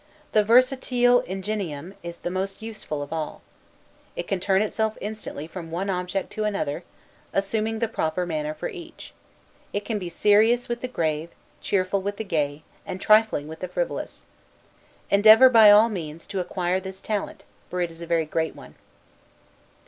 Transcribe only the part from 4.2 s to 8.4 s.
can turn itself instantly from one object to another, assuming the proper